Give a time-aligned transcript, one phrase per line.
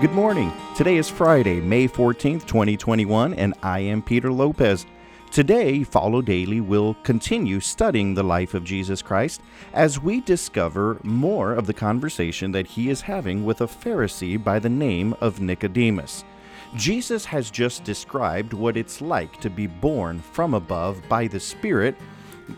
[0.00, 0.52] Good morning.
[0.76, 4.86] Today is Friday, May 14th, 2021, and I am Peter Lopez.
[5.32, 9.40] Today, Follow Daily will continue studying the life of Jesus Christ
[9.72, 14.60] as we discover more of the conversation that he is having with a Pharisee by
[14.60, 16.22] the name of Nicodemus.
[16.76, 21.96] Jesus has just described what it's like to be born from above by the Spirit,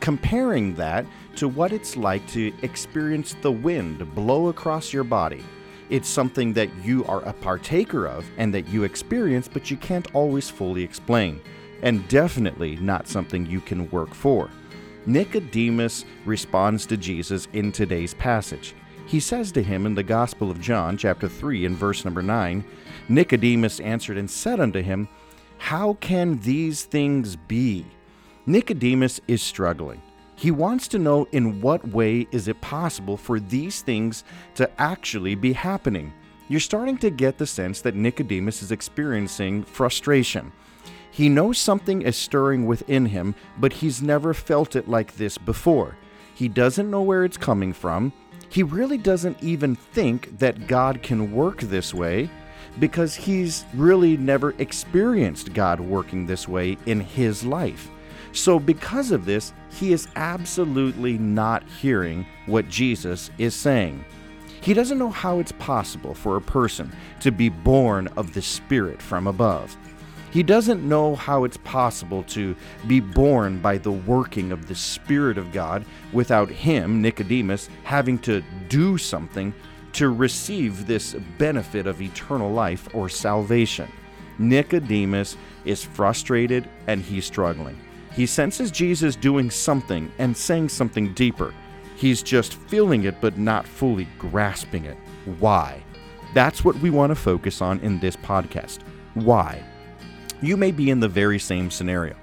[0.00, 5.44] comparing that to what it's like to experience the wind blow across your body.
[5.90, 10.14] It's something that you are a partaker of and that you experience, but you can't
[10.14, 11.40] always fully explain,
[11.82, 14.50] and definitely not something you can work for.
[15.06, 18.74] Nicodemus responds to Jesus in today's passage.
[19.06, 22.62] He says to him in the Gospel of John, chapter 3, and verse number 9
[23.08, 25.08] Nicodemus answered and said unto him,
[25.56, 27.86] How can these things be?
[28.44, 30.02] Nicodemus is struggling.
[30.38, 34.22] He wants to know in what way is it possible for these things
[34.54, 36.12] to actually be happening.
[36.46, 40.52] You're starting to get the sense that Nicodemus is experiencing frustration.
[41.10, 45.96] He knows something is stirring within him, but he's never felt it like this before.
[46.36, 48.12] He doesn't know where it's coming from.
[48.48, 52.30] He really doesn't even think that God can work this way
[52.78, 57.90] because he's really never experienced God working this way in his life.
[58.32, 64.04] So, because of this, he is absolutely not hearing what Jesus is saying.
[64.60, 69.00] He doesn't know how it's possible for a person to be born of the Spirit
[69.00, 69.76] from above.
[70.30, 72.54] He doesn't know how it's possible to
[72.86, 78.42] be born by the working of the Spirit of God without him, Nicodemus, having to
[78.68, 79.54] do something
[79.94, 83.90] to receive this benefit of eternal life or salvation.
[84.38, 87.78] Nicodemus is frustrated and he's struggling.
[88.18, 91.54] He senses Jesus doing something and saying something deeper.
[91.94, 94.96] He's just feeling it but not fully grasping it.
[95.38, 95.84] Why?
[96.34, 98.80] That's what we want to focus on in this podcast.
[99.14, 99.62] Why?
[100.42, 102.16] You may be in the very same scenario.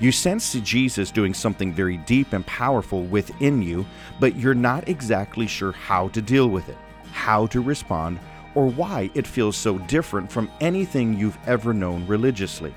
[0.00, 3.86] You sense Jesus doing something very deep and powerful within you,
[4.18, 6.76] but you're not exactly sure how to deal with it,
[7.12, 8.18] how to respond,
[8.56, 12.74] or why it feels so different from anything you've ever known religiously.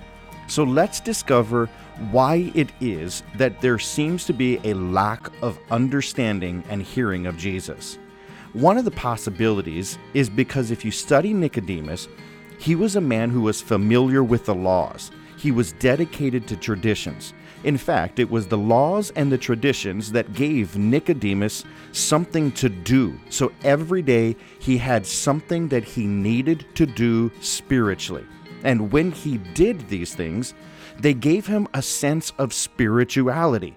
[0.50, 1.68] So let's discover
[2.10, 7.38] why it is that there seems to be a lack of understanding and hearing of
[7.38, 8.00] Jesus.
[8.54, 12.08] One of the possibilities is because if you study Nicodemus,
[12.58, 15.12] he was a man who was familiar with the laws.
[15.38, 17.34] He was dedicated to traditions.
[17.64, 23.20] In fact, it was the laws and the traditions that gave Nicodemus something to do.
[23.30, 28.26] So every day he had something that he needed to do spiritually.
[28.64, 30.53] And when he did these things,
[31.00, 33.75] they gave him a sense of spirituality.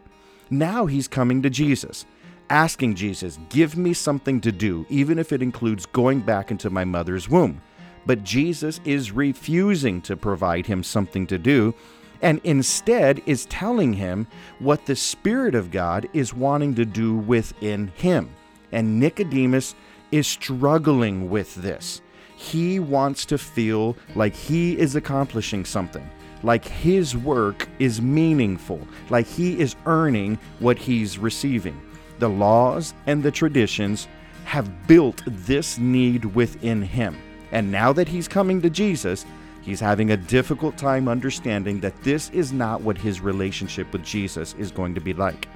[0.51, 2.05] Now he's coming to Jesus,
[2.51, 6.85] asking Jesus, Give me something to do, even if it includes going back into my
[6.85, 7.63] mother's womb.
[8.05, 11.75] But Jesus is refusing to provide him something to do,
[12.21, 14.27] and instead is telling him
[14.59, 18.31] what the Spirit of God is wanting to do within him.
[18.73, 19.75] And Nicodemus
[20.11, 22.03] is struggling with this.
[22.43, 26.11] He wants to feel like he is accomplishing something,
[26.43, 28.81] like his work is meaningful,
[29.11, 31.81] like he is earning what he's receiving.
[32.19, 34.09] The laws and the traditions
[34.45, 37.17] have built this need within him.
[37.53, 39.25] And now that he's coming to Jesus,
[39.63, 44.57] he's having a difficult time understanding that this is not what his relationship with Jesus
[44.59, 45.47] is going to be like.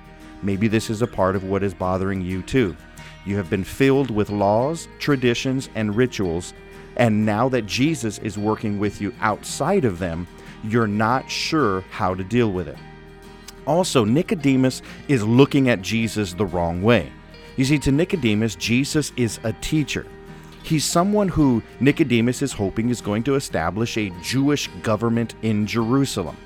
[0.41, 2.77] Maybe this is a part of what is bothering you too.
[3.25, 6.55] You have been filled with laws, traditions, and rituals
[6.97, 10.27] and now that Jesus is working with you outside of them,
[10.65, 12.79] you're not sure how to deal with it.
[13.67, 17.13] Also, Nicodemus is looking at Jesus the wrong way.
[17.57, 20.07] You see, to Nicodemus, Jesus is a teacher.
[20.63, 26.37] He's someone who Nicodemus is hoping is going to establish a Jewish government in Jerusalem.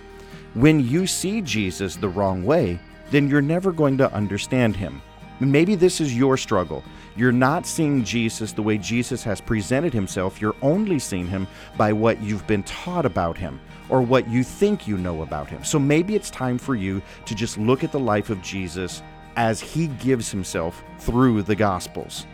[0.54, 2.78] When you see Jesus the wrong way,
[3.10, 5.02] then you're never going to understand him.
[5.40, 6.84] Maybe this is your struggle.
[7.16, 10.40] You're not seeing Jesus the way Jesus has presented himself.
[10.40, 11.46] You're only seeing him
[11.76, 13.58] by what you've been taught about him
[13.88, 15.64] or what you think you know about him.
[15.64, 19.02] So maybe it's time for you to just look at the life of Jesus
[19.36, 22.26] as he gives himself through the Gospels.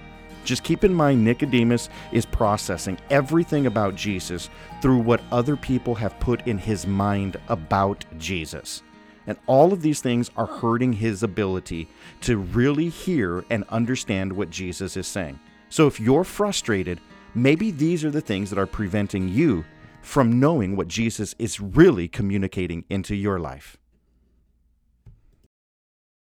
[0.44, 4.49] Just keep in mind, Nicodemus is processing everything about Jesus
[4.81, 8.82] through what other people have put in his mind about Jesus.
[9.26, 11.88] And all of these things are hurting his ability
[12.23, 15.38] to really hear and understand what Jesus is saying.
[15.69, 17.00] So if you're frustrated,
[17.34, 19.64] maybe these are the things that are preventing you
[20.02, 23.76] from knowing what Jesus is really communicating into your life.